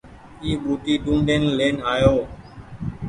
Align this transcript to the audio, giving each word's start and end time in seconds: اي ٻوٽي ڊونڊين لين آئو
اي 0.43 0.49
ٻوٽي 0.63 0.93
ڊونڊين 1.05 1.43
لين 1.57 1.75
آئو 1.93 2.15